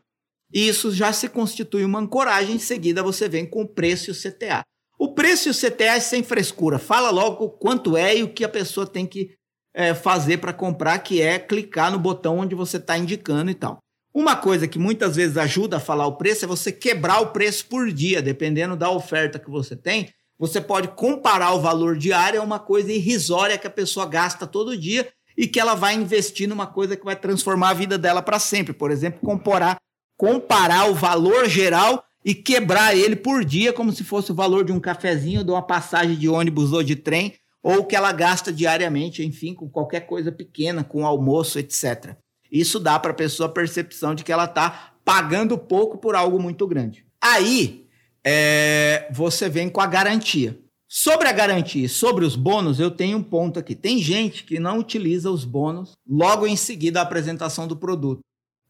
[0.52, 4.12] e isso já se constitui uma ancoragem, em seguida você vem com o preço e
[4.12, 4.62] o CTA.
[4.98, 6.78] O preço e o CTA é sem frescura.
[6.78, 9.34] Fala logo quanto é e o que a pessoa tem que
[9.74, 13.78] é, fazer para comprar, que é clicar no botão onde você está indicando e tal.
[14.14, 17.66] Uma coisa que muitas vezes ajuda a falar o preço é você quebrar o preço
[17.66, 20.10] por dia, dependendo da oferta que você tem.
[20.42, 24.76] Você pode comparar o valor diário a uma coisa irrisória que a pessoa gasta todo
[24.76, 28.40] dia e que ela vai investir numa coisa que vai transformar a vida dela para
[28.40, 28.72] sempre.
[28.72, 29.76] Por exemplo, comparar,
[30.16, 34.72] comparar o valor geral e quebrar ele por dia como se fosse o valor de
[34.72, 39.24] um cafezinho, de uma passagem de ônibus ou de trem, ou que ela gasta diariamente,
[39.24, 42.16] enfim, com qualquer coisa pequena, com almoço, etc.
[42.50, 46.40] Isso dá para a pessoa a percepção de que ela está pagando pouco por algo
[46.40, 47.06] muito grande.
[47.20, 47.82] Aí
[48.24, 50.58] é, você vem com a garantia.
[50.88, 53.74] Sobre a garantia, sobre os bônus, eu tenho um ponto aqui.
[53.74, 58.20] Tem gente que não utiliza os bônus logo em seguida a apresentação do produto.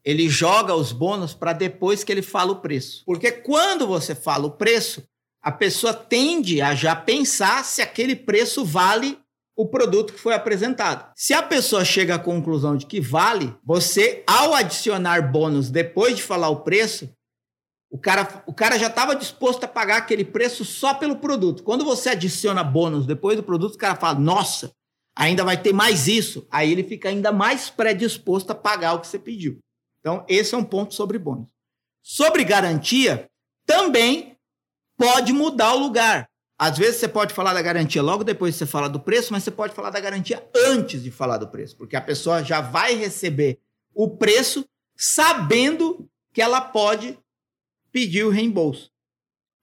[0.04, 3.02] Ele joga os bônus para depois que ele fala o preço.
[3.04, 5.02] Porque quando você fala o preço,
[5.42, 9.18] a pessoa tende a já pensar se aquele preço vale
[9.56, 11.12] o produto que foi apresentado.
[11.16, 16.22] Se a pessoa chega à conclusão de que vale, você, ao adicionar bônus depois de
[16.22, 17.10] falar o preço,
[17.92, 21.62] o cara, o cara já estava disposto a pagar aquele preço só pelo produto.
[21.62, 24.72] Quando você adiciona bônus depois do produto, o cara fala: Nossa,
[25.14, 26.46] ainda vai ter mais isso.
[26.50, 29.59] Aí ele fica ainda mais predisposto a pagar o que você pediu.
[30.00, 31.50] Então, esse é um ponto sobre bônus.
[32.02, 33.28] Sobre garantia,
[33.66, 34.38] também
[34.96, 36.26] pode mudar o lugar.
[36.59, 39.44] Às vezes você pode falar da garantia logo depois que você fala do preço, mas
[39.44, 42.94] você pode falar da garantia antes de falar do preço, porque a pessoa já vai
[42.94, 43.59] receber
[43.94, 44.64] o preço
[44.96, 47.18] sabendo que ela pode
[47.92, 48.90] pedir o reembolso.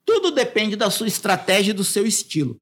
[0.05, 2.57] Tudo depende da sua estratégia e do seu estilo.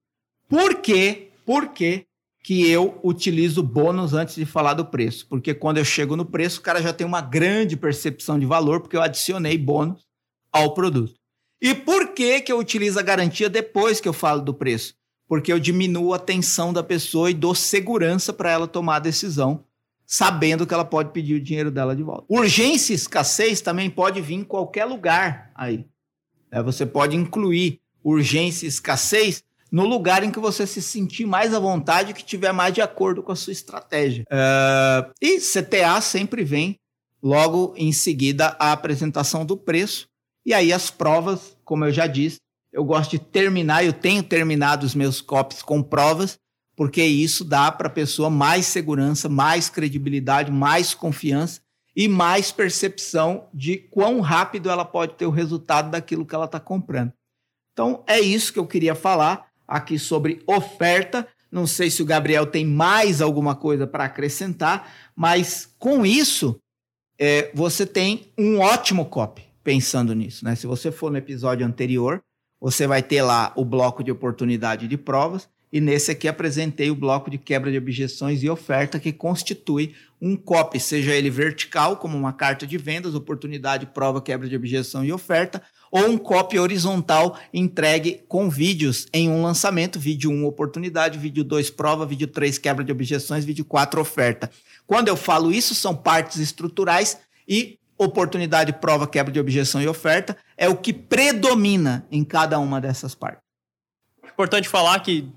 [0.47, 1.29] Por quê?
[1.45, 2.05] Por quê
[2.43, 5.27] que eu utilizo bônus antes de falar do preço?
[5.27, 8.81] Porque quando eu chego no preço, o cara já tem uma grande percepção de valor,
[8.81, 10.05] porque eu adicionei bônus
[10.51, 11.15] ao produto.
[11.61, 14.93] E por que, que eu utilizo a garantia depois que eu falo do preço?
[15.27, 19.65] Porque eu diminuo a tensão da pessoa e dou segurança para ela tomar a decisão,
[20.07, 22.25] sabendo que ela pode pedir o dinheiro dela de volta.
[22.29, 25.85] Urgência e escassez também pode vir em qualquer lugar aí.
[26.49, 31.53] É, você pode incluir urgência e escassez no lugar em que você se sentir mais
[31.53, 34.23] à vontade, que tiver mais de acordo com a sua estratégia.
[34.31, 36.79] Uh, e CTA sempre vem
[37.21, 40.07] logo em seguida a apresentação do preço
[40.45, 42.37] e aí as provas, como eu já disse,
[42.71, 46.39] eu gosto de terminar, eu tenho terminado os meus copies com provas,
[46.77, 51.59] porque isso dá para a pessoa mais segurança, mais credibilidade, mais confiança
[51.95, 56.59] e mais percepção de quão rápido ela pode ter o resultado daquilo que ela está
[56.59, 57.11] comprando.
[57.73, 61.27] Então é isso que eu queria falar aqui sobre oferta.
[61.51, 66.59] Não sei se o Gabriel tem mais alguma coisa para acrescentar, mas com isso
[67.19, 70.45] é, você tem um ótimo copy pensando nisso.
[70.45, 70.55] Né?
[70.55, 72.21] Se você for no episódio anterior,
[72.61, 76.95] você vai ter lá o bloco de oportunidade de provas, e nesse aqui apresentei o
[76.95, 82.17] bloco de quebra de objeções e oferta, que constitui um copy, seja ele vertical, como
[82.17, 87.37] uma carta de vendas, oportunidade, prova, quebra de objeção e oferta, ou um copy horizontal
[87.53, 92.83] entregue com vídeos em um lançamento, vídeo 1 oportunidade, vídeo 2 prova, vídeo 3 quebra
[92.83, 94.49] de objeções, vídeo 4 oferta.
[94.85, 100.37] Quando eu falo isso, são partes estruturais e oportunidade, prova, quebra de objeção e oferta,
[100.55, 103.41] é o que predomina em cada uma dessas partes.
[104.23, 105.31] Importante falar que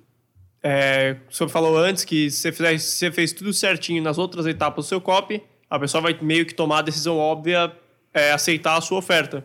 [0.62, 4.85] é, o senhor falou antes que se você, você fez tudo certinho nas outras etapas
[4.85, 7.73] do seu copy, a pessoa vai meio que tomar a decisão óbvia,
[8.12, 9.44] é, aceitar a sua oferta.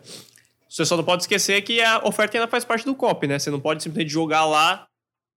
[0.68, 3.38] Você só não pode esquecer que a oferta ainda faz parte do copy, né?
[3.38, 4.86] Você não pode simplesmente jogar lá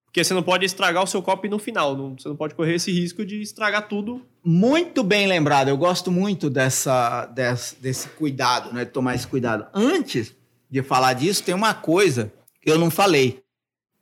[0.09, 1.95] porque você não pode estragar o seu copo no final.
[1.95, 4.25] Não, você não pode correr esse risco de estragar tudo.
[4.43, 5.67] Muito bem lembrado.
[5.67, 8.85] Eu gosto muito dessa, desse, desse cuidado, né?
[8.85, 9.67] De tomar esse cuidado.
[9.71, 10.35] Antes
[10.69, 13.43] de falar disso, tem uma coisa que eu não falei.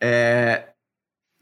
[0.01, 0.66] É,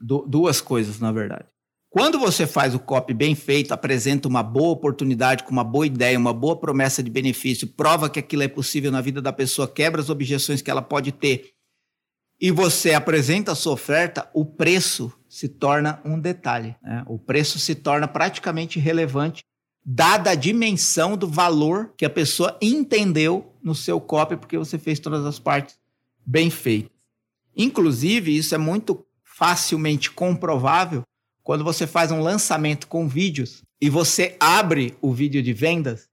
[0.00, 1.46] duas coisas, na verdade.
[1.88, 6.18] Quando você faz o copy bem feito, apresenta uma boa oportunidade, com uma boa ideia,
[6.18, 10.00] uma boa promessa de benefício, prova que aquilo é possível na vida da pessoa, quebra
[10.00, 11.56] as objeções que ela pode ter
[12.40, 16.76] e você apresenta a sua oferta, o preço se torna um detalhe.
[16.82, 17.02] Né?
[17.06, 19.42] O preço se torna praticamente relevante,
[19.84, 25.00] dada a dimensão do valor que a pessoa entendeu no seu copy, porque você fez
[25.00, 25.78] todas as partes
[26.26, 26.92] bem feitas.
[27.56, 29.05] Inclusive, isso é muito
[29.36, 31.02] facilmente comprovável
[31.42, 36.08] quando você faz um lançamento com vídeos e você abre o vídeo de vendas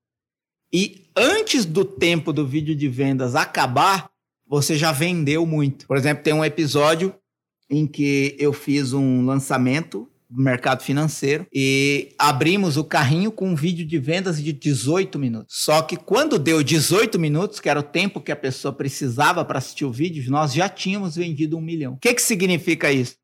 [0.74, 4.10] e antes do tempo do vídeo de vendas acabar,
[4.46, 5.88] você já vendeu muito.
[5.88, 7.16] Por exemplo, tem um episódio
[7.70, 13.86] em que eu fiz um lançamento mercado financeiro e abrimos o carrinho com um vídeo
[13.86, 15.56] de vendas de 18 minutos.
[15.60, 19.60] Só que quando deu 18 minutos, que era o tempo que a pessoa precisava para
[19.60, 21.94] assistir o vídeo, nós já tínhamos vendido um milhão.
[21.94, 23.16] O que, que significa isso?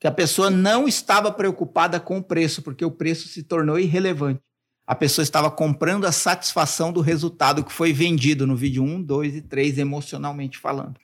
[0.00, 4.40] Que a pessoa não estava preocupada com o preço, porque o preço se tornou irrelevante.
[4.86, 9.36] A pessoa estava comprando a satisfação do resultado que foi vendido no vídeo 1, 2
[9.36, 10.94] e 3, emocionalmente falando.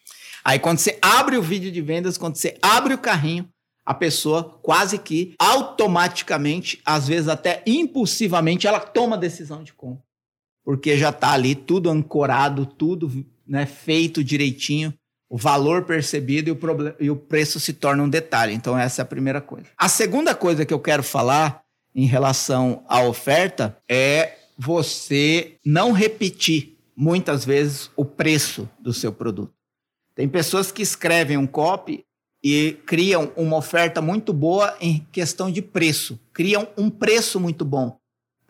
[0.45, 3.49] Aí quando você abre o vídeo de vendas, quando você abre o carrinho,
[3.91, 10.05] a pessoa quase que automaticamente, às vezes até impulsivamente, ela toma a decisão de compra.
[10.65, 14.95] Porque já está ali tudo ancorado, tudo né, feito direitinho,
[15.29, 16.59] o valor percebido e o,
[17.01, 18.55] e o preço se torna um detalhe.
[18.55, 19.67] Então, essa é a primeira coisa.
[19.77, 26.79] A segunda coisa que eu quero falar em relação à oferta é você não repetir
[26.97, 29.53] muitas vezes o preço do seu produto.
[30.15, 32.05] Tem pessoas que escrevem um copy
[32.43, 38.01] e criam uma oferta muito boa em questão de preço, criam um preço muito bom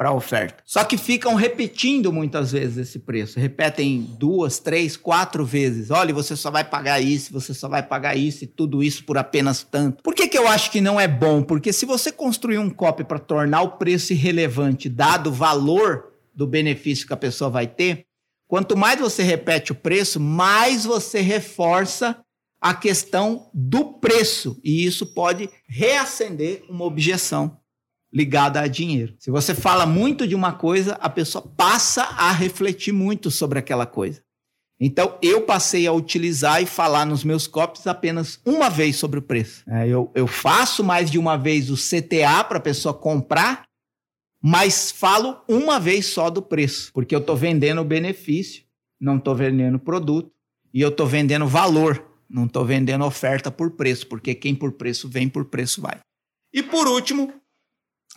[0.00, 0.62] para a oferta.
[0.64, 5.90] Só que ficam repetindo muitas vezes esse preço, repetem duas, três, quatro vezes.
[5.90, 9.18] Olha, você só vai pagar isso, você só vai pagar isso e tudo isso por
[9.18, 10.02] apenas tanto.
[10.02, 11.42] Por que, que eu acho que não é bom?
[11.42, 16.46] Porque se você construir um copy para tornar o preço irrelevante, dado o valor do
[16.46, 18.06] benefício que a pessoa vai ter,
[18.48, 22.16] quanto mais você repete o preço, mais você reforça
[22.60, 27.58] a questão do preço, e isso pode reacender uma objeção
[28.12, 29.14] ligada a dinheiro.
[29.18, 33.86] Se você fala muito de uma coisa, a pessoa passa a refletir muito sobre aquela
[33.86, 34.22] coisa.
[34.82, 39.22] Então, eu passei a utilizar e falar nos meus copies apenas uma vez sobre o
[39.22, 39.62] preço.
[39.68, 43.64] É, eu, eu faço mais de uma vez o CTA para a pessoa comprar,
[44.42, 48.64] mas falo uma vez só do preço, porque eu estou vendendo o benefício,
[48.98, 50.32] não estou vendendo produto,
[50.72, 55.08] e eu estou vendendo valor não estou vendendo oferta por preço, porque quem por preço
[55.08, 55.98] vem, por preço vai.
[56.52, 57.32] E por último,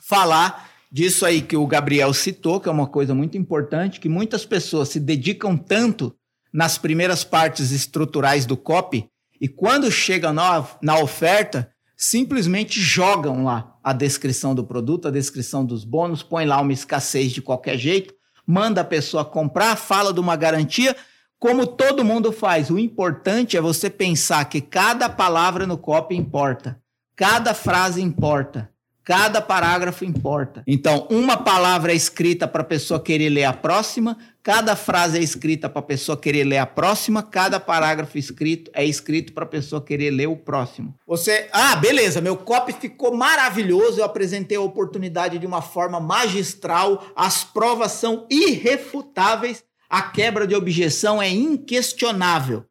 [0.02, 4.46] falar disso aí que o Gabriel citou, que é uma coisa muito importante, que muitas
[4.46, 6.16] pessoas se dedicam tanto
[6.54, 9.10] nas primeiras partes estruturais do copy
[9.42, 15.66] e quando chegam na, na oferta, simplesmente jogam lá a descrição do produto, a descrição
[15.66, 18.14] dos bônus, põe lá uma escassez de qualquer jeito,
[18.48, 20.96] manda a pessoa comprar, fala de uma garantia,
[21.44, 22.70] como todo mundo faz.
[22.70, 26.80] O importante é você pensar que cada palavra no copy importa,
[27.18, 28.72] cada frase importa,
[29.04, 30.64] cada parágrafo importa.
[30.66, 35.22] Então, uma palavra é escrita para a pessoa querer ler a próxima, cada frase é
[35.22, 39.48] escrita para a pessoa querer ler a próxima, cada parágrafo escrito é escrito para a
[39.48, 40.96] pessoa querer ler o próximo.
[41.06, 47.04] Você, ah, beleza, meu copy ficou maravilhoso, eu apresentei a oportunidade de uma forma magistral,
[47.14, 49.62] as provas são irrefutáveis
[49.94, 52.66] a quebra de objeção é inquestionável.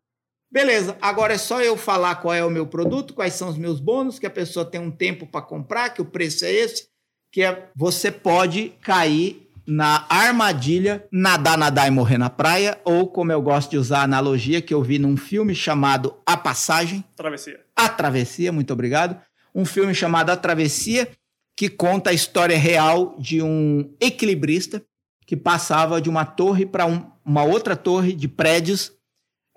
[0.51, 3.79] Beleza, agora é só eu falar qual é o meu produto, quais são os meus
[3.79, 6.89] bônus, que a pessoa tem um tempo para comprar, que o preço é esse,
[7.31, 13.31] que é, você pode cair na armadilha nadar, nadar e morrer na praia, ou como
[13.31, 17.05] eu gosto de usar a analogia que eu vi num filme chamado A Passagem.
[17.15, 17.61] Travessia.
[17.77, 19.17] A Travessia, muito obrigado.
[19.55, 21.09] Um filme chamado A Travessia,
[21.57, 24.83] que conta a história real de um equilibrista
[25.25, 28.93] que passava de uma torre para um, uma outra torre de prédios,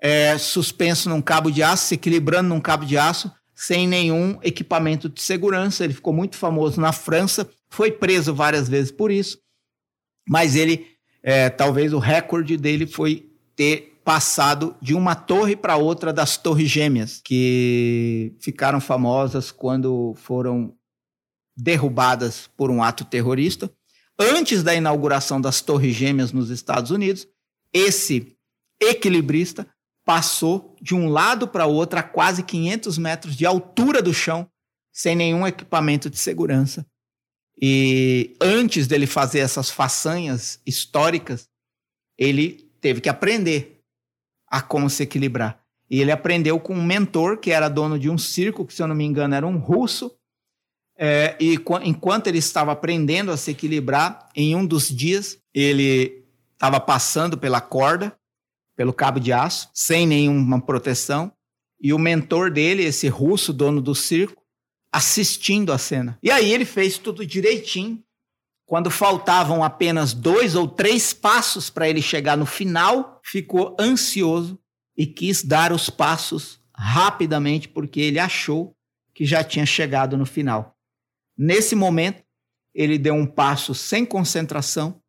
[0.00, 5.08] é, suspenso num cabo de aço, se equilibrando num cabo de aço, sem nenhum equipamento
[5.08, 5.84] de segurança.
[5.84, 9.38] Ele ficou muito famoso na França, foi preso várias vezes por isso,
[10.28, 10.86] mas ele,
[11.22, 16.70] é, talvez o recorde dele foi ter passado de uma torre para outra das Torres
[16.70, 20.72] Gêmeas, que ficaram famosas quando foram
[21.56, 23.68] derrubadas por um ato terrorista.
[24.18, 27.26] Antes da inauguração das Torres Gêmeas nos Estados Unidos,
[27.72, 28.36] esse
[28.80, 29.66] equilibrista
[30.04, 34.48] passou de um lado para o outro a quase 500 metros de altura do chão,
[34.92, 36.86] sem nenhum equipamento de segurança.
[37.60, 41.48] E antes dele fazer essas façanhas históricas,
[42.16, 43.80] ele teve que aprender
[44.48, 45.60] a como se equilibrar.
[45.90, 48.86] E ele aprendeu com um mentor que era dono de um circo, que se eu
[48.86, 50.14] não me engano era um russo.
[50.98, 56.25] É, e enquanto ele estava aprendendo a se equilibrar, em um dos dias ele
[56.56, 58.16] estava passando pela corda,
[58.74, 61.32] pelo cabo de aço, sem nenhuma proteção,
[61.80, 64.42] e o mentor dele, esse russo, dono do circo,
[64.90, 66.18] assistindo a cena.
[66.22, 68.02] E aí ele fez tudo direitinho.
[68.64, 74.58] Quando faltavam apenas dois ou três passos para ele chegar no final, ficou ansioso
[74.96, 78.74] e quis dar os passos rapidamente porque ele achou
[79.14, 80.76] que já tinha chegado no final.
[81.36, 82.24] Nesse momento,
[82.74, 85.00] ele deu um passo sem concentração,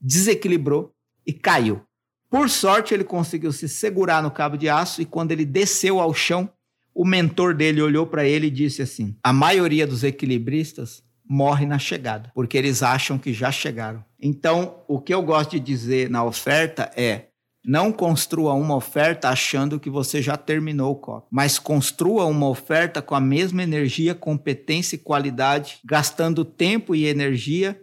[0.00, 0.93] desequilibrou
[1.26, 1.82] e caiu.
[2.30, 6.12] Por sorte, ele conseguiu se segurar no cabo de aço e quando ele desceu ao
[6.12, 6.50] chão,
[6.94, 11.78] o mentor dele olhou para ele e disse assim: A maioria dos equilibristas morre na
[11.78, 14.04] chegada, porque eles acham que já chegaram.
[14.20, 17.28] Então, o que eu gosto de dizer na oferta é:
[17.64, 23.00] não construa uma oferta achando que você já terminou o copy, mas construa uma oferta
[23.00, 27.80] com a mesma energia, competência e qualidade, gastando tempo e energia,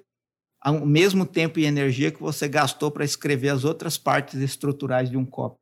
[0.70, 5.18] o mesmo tempo e energia que você gastou para escrever as outras partes estruturais de
[5.18, 5.60] um copy.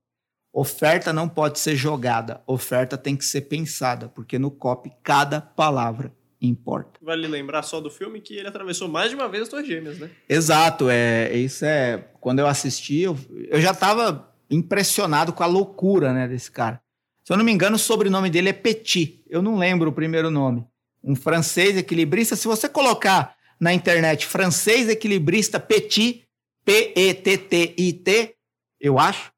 [0.51, 6.11] Oferta não pode ser jogada, oferta tem que ser pensada, porque no copy cada palavra
[6.41, 6.99] importa.
[7.01, 9.99] Vale lembrar só do filme que ele atravessou mais de uma vez as Torres Gêmeas,
[9.99, 10.09] né?
[10.27, 12.05] Exato, é, isso é.
[12.19, 13.17] Quando eu assisti, eu,
[13.49, 16.81] eu já estava impressionado com a loucura né, desse cara.
[17.23, 19.23] Se eu não me engano, o sobrenome dele é Petit.
[19.29, 20.65] Eu não lembro o primeiro nome.
[21.03, 22.35] Um francês equilibrista.
[22.35, 26.23] Se você colocar na internet francês equilibrista Petit,
[26.63, 28.35] P-E-T-T-I-T,
[28.79, 29.31] eu acho,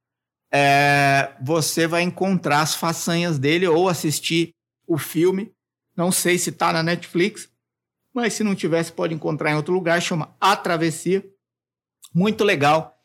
[0.54, 4.54] é, você vai encontrar as façanhas dele ou assistir
[4.86, 5.52] o filme
[5.96, 7.50] não sei se está na Netflix,
[8.14, 10.02] mas se não tivesse, pode encontrar em outro lugar.
[10.02, 11.24] Chama A Travessia.
[12.14, 12.98] Muito legal,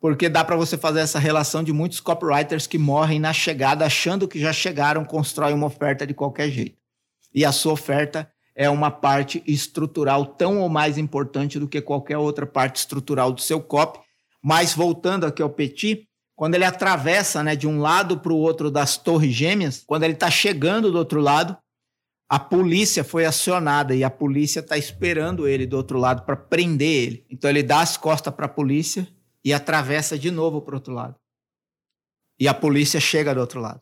[0.00, 4.28] porque dá para você fazer essa relação de muitos copywriters que morrem na chegada, achando
[4.28, 6.76] que já chegaram, constrói uma oferta de qualquer jeito.
[7.34, 12.18] E a sua oferta é uma parte estrutural tão ou mais importante do que qualquer
[12.18, 14.00] outra parte estrutural do seu copy.
[14.42, 18.70] Mas voltando aqui ao Petit, quando ele atravessa né, de um lado para o outro
[18.70, 21.56] das torres gêmeas, quando ele está chegando do outro lado,
[22.28, 26.88] a polícia foi acionada e a polícia está esperando ele do outro lado para prender
[26.88, 27.26] ele.
[27.30, 29.06] Então ele dá as costas para a polícia
[29.44, 31.14] e atravessa de novo para o outro lado.
[32.40, 33.80] E a polícia chega do outro lado.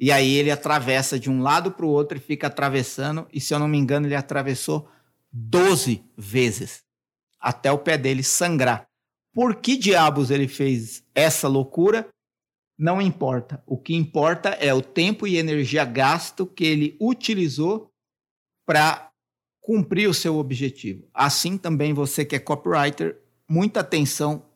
[0.00, 3.28] E aí ele atravessa de um lado para o outro e fica atravessando.
[3.32, 4.88] E se eu não me engano, ele atravessou
[5.30, 6.82] 12 vezes
[7.38, 8.86] até o pé dele sangrar.
[9.32, 12.08] Por que diabos ele fez essa loucura?
[12.80, 13.62] não importa.
[13.66, 17.92] O que importa é o tempo e energia gasto que ele utilizou
[18.64, 19.10] para
[19.60, 21.06] cumprir o seu objetivo.
[21.12, 24.46] Assim também você que é copywriter, muita atenção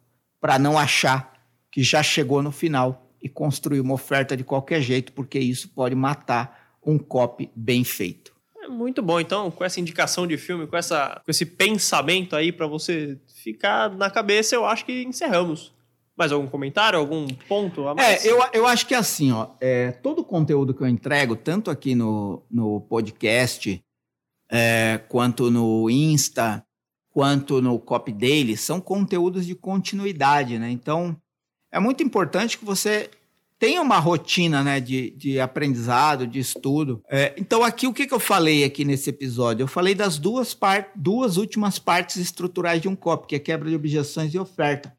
[0.41, 1.35] para não achar
[1.71, 5.95] que já chegou no final e construir uma oferta de qualquer jeito, porque isso pode
[5.95, 8.35] matar um copy bem feito.
[8.63, 12.53] É muito bom, então, com essa indicação de filme, com, essa, com esse pensamento aí
[12.53, 15.73] para você ficar na cabeça, eu acho que encerramos.
[16.15, 18.25] Mais algum comentário, algum ponto a mais?
[18.25, 21.35] É, eu, eu acho que é assim, ó, é, todo o conteúdo que eu entrego,
[21.35, 23.83] tanto aqui no, no podcast,
[24.51, 26.65] é, quanto no Insta,
[27.11, 30.71] quanto no Copy Daily, são conteúdos de continuidade, né?
[30.71, 31.17] Então,
[31.75, 33.11] é muito importante que você
[33.59, 37.03] tenha uma rotina né, de, de aprendizado, de estudo.
[37.11, 39.65] É, então, aqui, o que, que eu falei aqui nesse episódio?
[39.65, 43.69] Eu falei das duas, part, duas últimas partes estruturais de um copy, que é quebra
[43.69, 44.97] de objeções e oferta.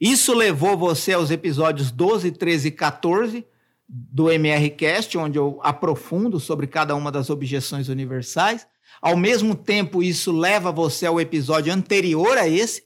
[0.00, 3.46] Isso levou você aos episódios 12, 13 e 14
[3.86, 8.66] do MRCast, onde eu aprofundo sobre cada uma das objeções universais.
[9.02, 12.84] Ao mesmo tempo, isso leva você ao episódio anterior a esse,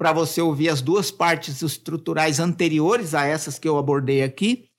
[0.00, 4.70] para você ouvir as duas partes estruturais anteriores a essas que eu abordei aqui.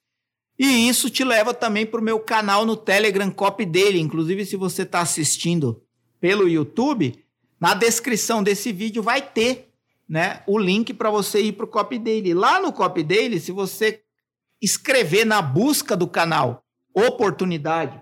[0.57, 3.99] E isso te leva também para o meu canal no Telegram Copy dele.
[3.99, 5.83] Inclusive, se você está assistindo
[6.19, 7.23] pelo YouTube,
[7.59, 9.71] na descrição desse vídeo vai ter
[10.09, 12.33] né, o link para você ir para o Copy Daily.
[12.33, 14.01] Lá no Copy Daily, se você
[14.59, 16.65] escrever na busca do canal
[16.95, 18.01] oportunidade,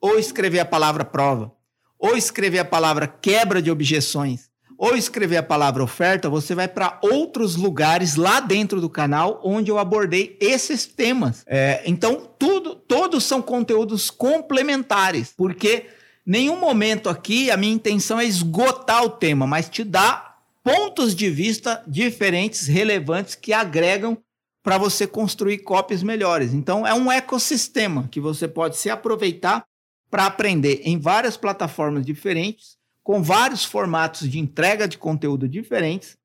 [0.00, 1.54] ou escrever a palavra prova,
[1.96, 6.98] ou escrever a palavra quebra de objeções, ou escrever a palavra oferta, você vai para
[7.02, 11.42] outros lugares lá dentro do canal onde eu abordei esses temas.
[11.46, 15.86] É, então, tudo, todos são conteúdos complementares, porque
[16.24, 21.30] nenhum momento aqui a minha intenção é esgotar o tema, mas te dar pontos de
[21.30, 24.18] vista diferentes, relevantes, que agregam
[24.62, 26.52] para você construir cópias melhores.
[26.52, 29.64] Então, é um ecossistema que você pode se aproveitar
[30.10, 32.75] para aprender em várias plataformas diferentes,
[33.06, 36.18] com vários formatos de entrega de conteúdo diferentes,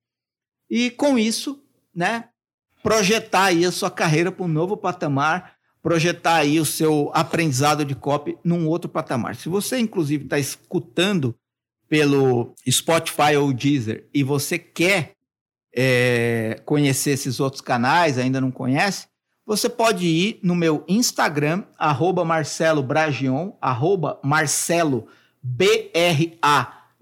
[0.67, 1.63] e com isso,
[1.93, 2.29] né,
[2.81, 7.93] projetar aí a sua carreira para um novo patamar, projetar aí o seu aprendizado de
[7.93, 9.35] copy num outro patamar.
[9.35, 11.35] Se você, inclusive, está escutando
[11.87, 15.11] pelo Spotify ou Deezer e você quer
[15.75, 19.05] é, conhecer esses outros canais, ainda não conhece,
[19.45, 25.07] você pode ir no meu Instagram, arroba Marcelo Bragion, arroba Marcelo
[25.41, 27.01] B-R-A-G-G-I-O-N,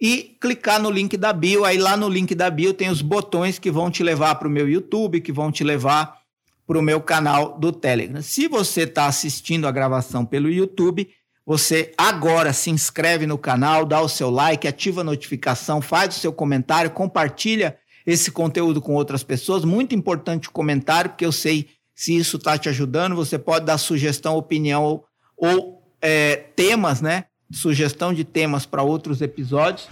[0.00, 1.64] e clicar no link da bio.
[1.64, 4.50] Aí lá no link da bio tem os botões que vão te levar para o
[4.50, 6.18] meu YouTube, que vão te levar
[6.66, 8.22] para o meu canal do Telegram.
[8.22, 11.08] Se você está assistindo a gravação pelo YouTube,
[11.44, 16.20] você agora se inscreve no canal, dá o seu like, ativa a notificação, faz o
[16.20, 19.64] seu comentário, compartilha esse conteúdo com outras pessoas.
[19.64, 23.16] Muito importante o comentário, porque eu sei se isso está te ajudando.
[23.16, 25.02] Você pode dar sugestão, opinião
[25.36, 27.24] ou, é, temas, né?
[27.50, 29.88] sugestão de temas para outros episódios.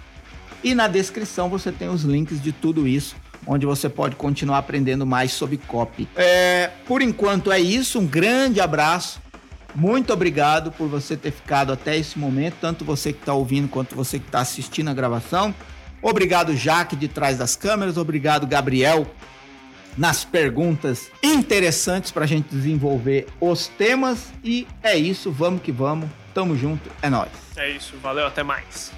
[0.63, 5.07] E na descrição você tem os links de tudo isso, onde você pode continuar aprendendo
[5.07, 6.09] mais sobre copy.
[6.17, 9.21] É, por enquanto é isso, um grande abraço.
[9.75, 13.95] Muito obrigado por você ter ficado até esse momento, tanto você que está ouvindo quanto
[13.95, 15.55] você que está assistindo a gravação.
[16.01, 17.97] Obrigado, Jaque, de trás das câmeras.
[17.97, 19.07] Obrigado, Gabriel,
[19.97, 24.33] nas perguntas interessantes para a gente desenvolver os temas.
[24.45, 26.09] E é isso, vamos que vamos.
[26.35, 27.31] Tamo junto, é nóis.
[27.57, 28.93] É isso, valeu, até mais.